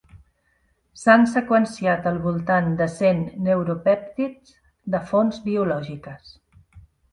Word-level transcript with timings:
S'han 1.01 1.25
seqüenciat 1.33 2.07
al 2.13 2.17
voltant 2.23 2.71
de 2.81 2.89
cent 2.95 3.21
neuropèptids 3.49 4.57
de 4.97 5.05
fonts 5.13 5.41
biològiques. 5.47 6.35